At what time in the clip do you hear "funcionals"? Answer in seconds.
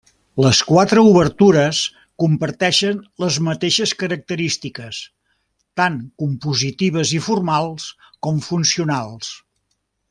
8.51-9.35